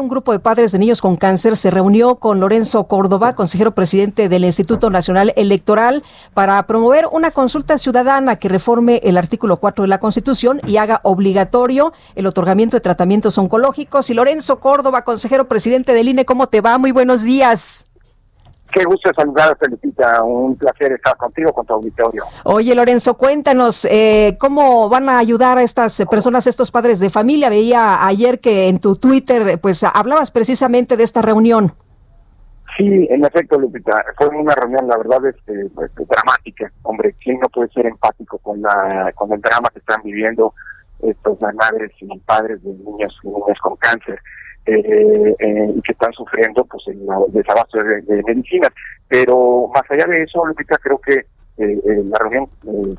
[0.00, 4.28] Un grupo de padres de niños con cáncer se reunió con Lorenzo Córdoba, consejero presidente
[4.28, 9.88] del Instituto Nacional Electoral, para promover una consulta ciudadana que reforme el artículo 4 de
[9.88, 14.08] la Constitución y haga obligatorio el otorgamiento de tratamientos oncológicos.
[14.08, 16.78] Y Lorenzo Córdoba, consejero presidente del INE, ¿cómo te va?
[16.78, 17.88] Muy buenos días.
[18.72, 20.22] Qué gusto saludar, Felipita.
[20.22, 22.24] Un placer estar contigo, con tu auditorio.
[22.44, 27.48] Oye, Lorenzo, cuéntanos eh, cómo van a ayudar a estas personas, estos padres de familia.
[27.48, 31.72] Veía ayer que en tu Twitter, pues, hablabas precisamente de esta reunión.
[32.76, 36.70] Sí, en efecto, Lupita, fue una reunión, la verdad, este, pues, dramática.
[36.82, 40.54] Hombre, ¿quién no puede ser empático con la con el drama que están viviendo
[41.00, 44.20] estos madres y padres de niños y niñas con cáncer?
[44.70, 48.70] Eh, eh, y que están sufriendo pues el desabasto de, medicinas.
[49.08, 51.24] Pero más allá de eso, Lupita, creo que
[51.56, 52.46] eh, la reunión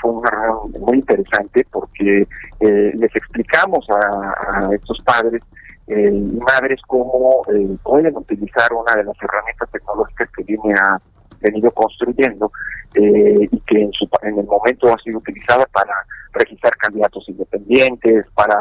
[0.00, 2.24] fue una reunión muy interesante porque
[2.60, 5.42] les explicamos a, estos padres
[5.88, 7.42] y madres cómo
[7.82, 11.00] pueden utilizar una de las herramientas tecnológicas que viene a
[11.50, 12.50] venido construyendo
[12.94, 15.92] y que en, su, en el momento ha sido utilizada para
[16.36, 18.56] registrar candidatos independientes, para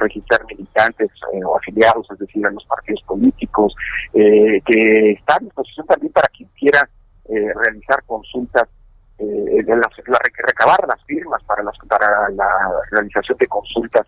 [0.00, 3.74] registrar militantes eh, o afiliados, es decir, a los partidos políticos,
[4.14, 6.88] eh, que está a disposición también para quien quiera
[7.28, 8.68] eh, realizar consultas,
[9.18, 9.96] de las,
[10.46, 12.48] recabar las firmas para, las, para la
[12.90, 14.06] realización de consultas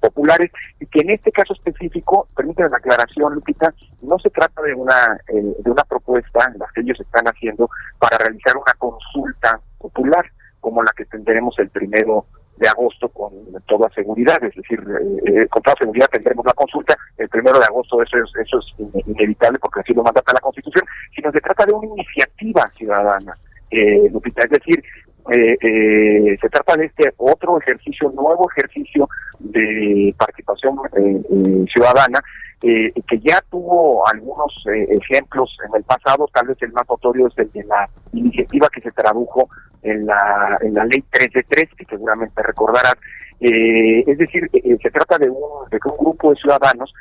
[0.00, 0.48] populares.
[0.78, 5.18] y que en este caso específico, permíteme la aclaración, Lupita, no se trata de una
[5.28, 10.24] de una propuesta en la que ellos están haciendo para realizar una consulta popular,
[10.60, 12.26] como la que tendremos el primero
[12.60, 13.32] de agosto con
[13.66, 14.78] toda seguridad, es decir,
[15.24, 16.96] eh, con toda seguridad tendremos la consulta.
[17.16, 20.84] El primero de agosto, eso es, eso es inevitable porque así lo manda la Constitución,
[21.14, 23.32] sino se trata de una iniciativa ciudadana,
[23.70, 24.84] eh, Lupita, es decir,
[25.30, 29.08] eh, eh, se trata de este otro ejercicio, nuevo ejercicio
[29.40, 32.20] de participación eh, ciudadana
[32.62, 37.26] eh, que ya tuvo algunos eh, ejemplos en el pasado, tal vez el más notorio
[37.28, 39.48] es el de la iniciativa que se tradujo
[39.82, 42.92] en la, en la ley 3 de 3, que seguramente recordarán.
[43.40, 46.92] Eh, es decir, se trata de, un, de que un grupo de ciudadanos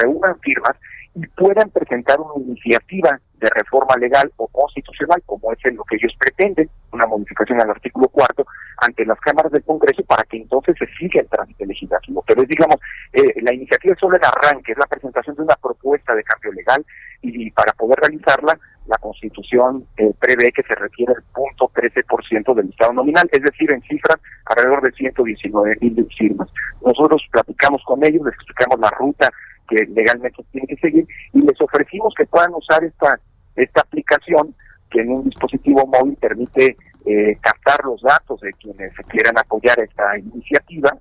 [0.00, 0.74] reúnan firmas
[1.14, 6.12] y puedan presentar una iniciativa de reforma legal o constitucional, como es lo que ellos
[6.18, 8.46] pretenden, una modificación al artículo cuarto,
[8.80, 12.22] ante las cámaras del Congreso para que entonces se siga el trámite legislativo.
[12.26, 12.76] Pero es, digamos,
[13.12, 16.52] eh, la iniciativa es solo el arranque, es la presentación de una propuesta de cambio
[16.52, 16.84] legal
[17.22, 22.70] y, para poder realizarla, la Constitución eh, prevé que se requiere el punto 13% del
[22.70, 24.16] Estado nominal, es decir, en cifras
[24.46, 26.48] alrededor de 119 mil firmas.
[26.84, 29.30] Nosotros platicamos con ellos, les explicamos la ruta
[29.68, 33.20] que legalmente tienen que seguir y les ofrecimos que puedan usar esta
[33.58, 34.54] esta aplicación
[34.90, 40.18] que en un dispositivo móvil permite eh, captar los datos de quienes quieran apoyar esta
[40.18, 40.96] iniciativa,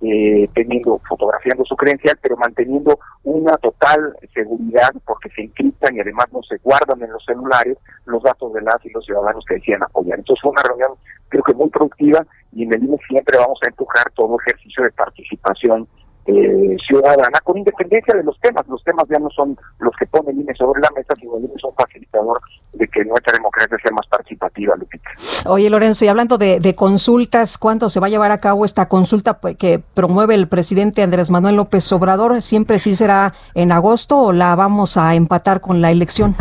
[0.00, 6.26] eh, teniendo, fotografiando su credencial, pero manteniendo una total seguridad porque se encriptan y además
[6.32, 9.82] no se guardan en los celulares los datos de las y los ciudadanos que decían
[9.82, 10.18] apoyar.
[10.18, 10.92] Entonces fue una reunión
[11.28, 14.90] creo que muy productiva y en el INE siempre vamos a empujar todo ejercicio de
[14.92, 15.88] participación
[16.26, 18.66] eh, ciudadana con independencia de los temas.
[18.68, 21.44] Los temas ya no son los que pone el INE sobre la mesa, sino el
[21.44, 22.40] INE es un facilitador
[22.72, 25.10] de que nuestra democracia sea más participativa, Lupita.
[25.46, 29.40] Oye, Lorenzo, y hablando de, consultas, ¿cuándo se va a llevar a cabo esta consulta
[29.40, 32.42] pues, que promueve el presidente Andrés Manuel López Obrador?
[32.42, 36.34] ¿Siempre sí será en agosto o la vamos a empatar con la elección?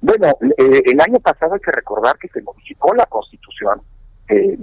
[0.00, 3.80] Bueno, eh, el año pasado hay que recordar que se modificó la constitución
[4.28, 4.56] eh,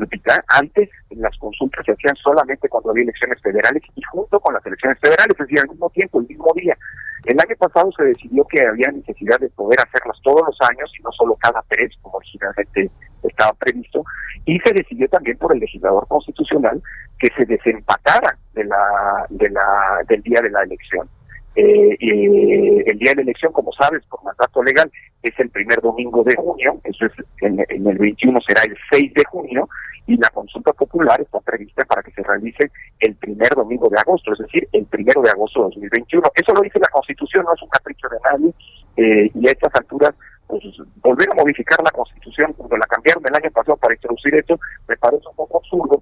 [0.48, 4.98] antes las consultas se hacían solamente cuando había elecciones federales y junto con las elecciones
[5.00, 6.78] federales, es decir, al mismo tiempo, el mismo día.
[7.26, 11.04] El año pasado se decidió que había necesidad de poder hacerlas todos los años y
[11.04, 12.90] no solo cada tres, como originalmente
[13.22, 14.04] estaba previsto,
[14.46, 16.82] y se decidió también por el legislador constitucional
[17.20, 21.08] que se desempatara de la, de la, del día de la elección.
[21.56, 24.92] Eh, el día de la elección, como sabes, por mandato legal,
[25.24, 29.24] es el primer domingo de junio, eso es en, el 21 será el 6 de
[29.26, 29.70] junio,
[30.08, 34.34] y la consulta popular está prevista para que se realice el primer domingo de agosto,
[34.34, 36.24] es decir, el primero de agosto de 2021.
[36.36, 38.54] Eso lo dice la Constitución, no es un capricho de nadie,
[38.98, 40.14] eh, y a estas alturas,
[40.48, 40.64] pues
[40.98, 44.98] volver a modificar la Constitución cuando la cambiaron el año pasado para introducir esto, me
[44.98, 46.02] parece un poco absurdo,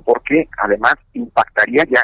[0.00, 2.02] porque además impactaría ya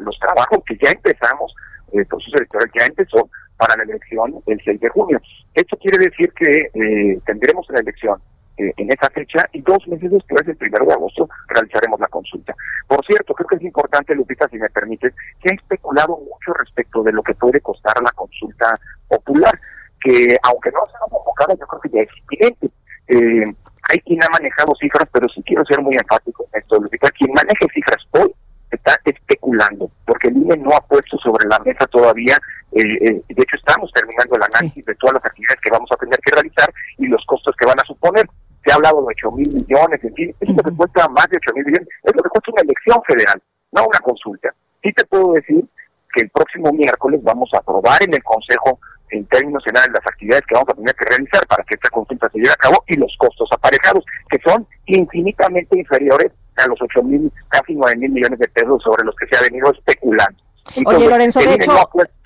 [0.00, 1.54] los trabajos que ya empezamos,
[1.92, 3.28] el proceso electoral ya empezó
[3.60, 5.20] para la elección el 6 de junio.
[5.54, 8.18] Esto quiere decir que eh, tendremos la elección
[8.56, 12.54] eh, en esa fecha y dos meses después, el primero de agosto, realizaremos la consulta.
[12.88, 15.12] Por cierto, creo que es importante, Lupita, si me permites,
[15.42, 18.74] que ha especulado mucho respecto de lo que puede costar la consulta
[19.06, 19.60] popular,
[20.00, 22.70] que aunque no sea convocada, yo creo que ya es evidente.
[23.08, 23.54] Eh,
[23.90, 27.30] hay quien ha manejado cifras, pero sí quiero ser muy enfático en esto, Lupita, quien
[27.34, 28.34] maneje cifras hoy
[28.70, 32.36] está especulando, porque el INE no ha puesto sobre la mesa todavía,
[32.72, 35.96] eh, eh, de hecho estamos terminando el análisis de todas las actividades que vamos a
[35.96, 38.26] tener que realizar y los costos que van a suponer.
[38.64, 41.38] Se ha hablado de 8 mil millones, en fin, es lo que cuesta más de
[41.38, 44.54] 8 mil millones, es lo que cuesta una elección federal, no una consulta.
[44.82, 45.64] Sí te puedo decir
[46.12, 48.78] que el próximo miércoles vamos a aprobar en el Consejo
[49.10, 52.28] en términos generales las actividades que vamos a tener que realizar para que esta consulta
[52.30, 57.02] se lleve a cabo y los costos aparejados, que son infinitamente inferiores a los 8
[57.02, 60.38] mil, casi 9 mil millones de pesos sobre los que se ha venido especulando.
[60.86, 61.72] Oye, Lorenzo, de hecho,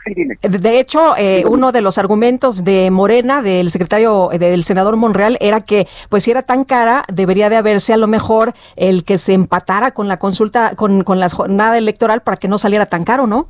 [0.05, 5.39] de hecho eh, uno de los argumentos de Morena, del secretario, eh, del senador Monreal,
[5.41, 9.19] era que, pues si era tan cara, debería de haberse a lo mejor el que
[9.19, 13.05] se empatara con la consulta, con, con la jornada electoral para que no saliera tan
[13.05, 13.49] caro, ¿no?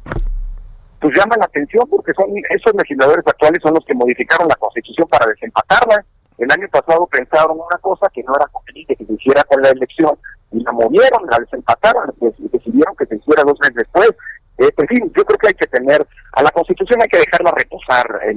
[1.00, 5.06] Pues llama la atención porque son esos legisladores actuales son los que modificaron la constitución
[5.08, 6.04] para desempatarla.
[6.38, 9.68] El año pasado pensaron una cosa que no era conveniente que se hiciera con la
[9.68, 10.16] elección
[10.50, 14.10] y la movieron, la desempataron, pues, decidieron que se hiciera dos meses después.
[14.58, 17.52] Eh, en fin, yo creo que hay que tener, a la Constitución hay que dejarla
[17.52, 18.36] reposar, eh,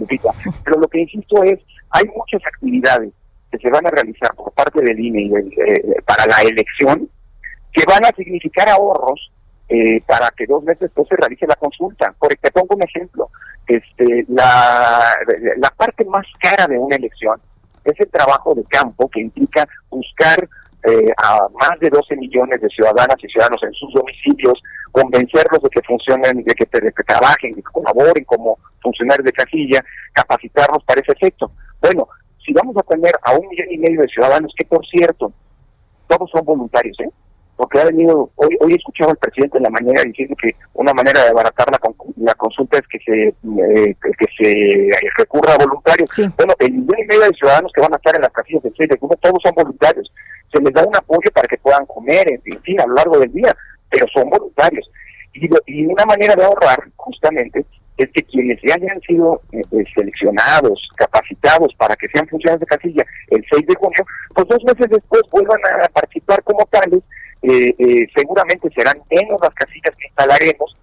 [0.63, 1.59] pero lo que insisto es,
[1.91, 3.11] hay muchas actividades
[3.51, 7.09] que se van a realizar por parte del INE eh, para la elección
[7.71, 9.31] que van a significar ahorros
[9.69, 12.13] eh, para que dos meses después se realice la consulta.
[12.17, 13.29] Por te pongo un ejemplo,
[13.67, 15.13] este, la,
[15.57, 17.39] la parte más cara de una elección
[17.83, 20.47] es el trabajo de campo que implica buscar
[20.87, 24.61] eh, a más de 12 millones de ciudadanas y ciudadanos en sus domicilios,
[24.91, 30.83] convencerlos de que funcionen, de que, trabajen, de que colaboren como funcionarios de casilla, capacitarlos
[30.85, 31.51] para ese efecto.
[31.81, 32.07] Bueno,
[32.45, 35.33] si vamos a tener a un millón y medio de ciudadanos, que por cierto,
[36.07, 37.09] todos son voluntarios, ¿eh?
[37.57, 40.93] porque ha venido, hoy, hoy he escuchado al presidente en la mañana diciendo que una
[40.93, 41.79] manera de abaratar la,
[42.17, 46.09] la consulta es que se eh, que se recurra a voluntarios.
[46.37, 48.71] Bueno, el millón y medio de ciudadanos que van a estar en las casillas de
[48.77, 50.09] 6 de todos son voluntarios
[50.57, 53.31] se les da un apoyo para que puedan comer, en fin, a lo largo del
[53.31, 53.55] día,
[53.89, 54.89] pero son voluntarios.
[55.33, 57.65] Y, y una manera de ahorrar, justamente,
[57.97, 62.65] es que quienes ya hayan sido eh, eh, seleccionados, capacitados para que sean funcionarios de
[62.67, 64.05] casilla el 6 de junio,
[64.35, 67.01] pues dos meses después vuelvan a participar como tales,
[67.41, 70.75] eh, seguramente serán menos las casillas que instalaremos,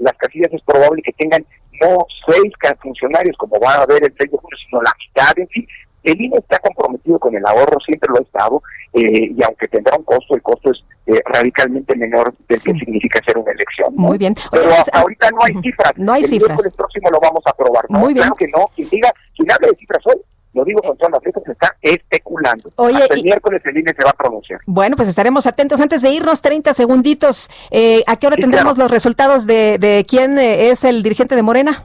[0.00, 1.44] las casillas es probable que tengan
[1.80, 5.48] no seis funcionarios como va a haber el 6 de junio, sino la mitad, en
[5.48, 5.66] fin,
[6.02, 8.62] el INE está comprometido con el ahorro, siempre lo ha estado,
[8.92, 13.18] eh, y aunque tendrá un costo, el costo es eh, radicalmente menor del que significa
[13.20, 13.94] hacer una elección.
[13.94, 14.34] Muy bien.
[14.50, 15.92] Pero pues, hasta ahorita no hay cifras.
[15.96, 16.64] No hay el cifras.
[16.64, 17.84] El próximo lo vamos a aprobar.
[17.88, 18.24] Muy bien.
[18.24, 18.66] Claro que no.
[18.74, 20.20] Quien diga, quien hable de cifras hoy,
[20.54, 22.70] lo digo con todas las letras, se está especulando.
[22.76, 24.60] Oye, Hasta el miércoles el INE se va a pronunciar.
[24.66, 25.80] Bueno, pues estaremos atentos.
[25.80, 30.38] Antes de irnos, 30 segunditos, eh, ¿a qué hora tendremos los resultados de, de quién
[30.38, 31.84] es el dirigente de Morena?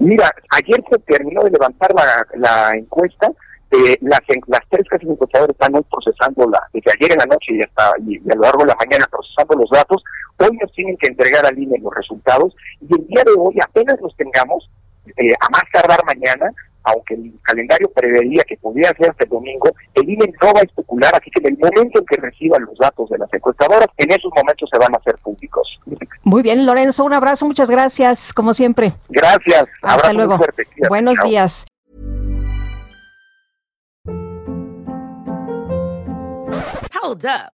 [0.00, 1.90] Mira, ayer se terminó de levantar
[2.34, 3.30] la, encuesta.
[3.70, 7.52] Eh, las, las tres casas encuestadoras están hoy procesando la, desde ayer en la noche
[7.52, 10.02] y hasta y a lo largo de la mañana procesando los datos.
[10.38, 14.00] Hoy nos tienen que entregar al INE los resultados y el día de hoy apenas
[14.00, 14.70] los tengamos,
[15.18, 16.50] eh, a más tardar mañana,
[16.84, 20.64] aunque el calendario preveía que pudiera ser hasta el domingo, el INE no va a
[20.64, 24.10] especular, así que en el momento en que reciban los datos de las encuestadoras, en
[24.10, 25.80] esos momentos se van a hacer públicos.
[26.22, 28.92] Muy bien, Lorenzo, un abrazo, muchas gracias, como siempre.
[29.08, 29.66] Gracias.
[29.82, 30.38] Hasta luego.
[30.88, 31.66] Buenos días.
[37.02, 37.59] Hold up.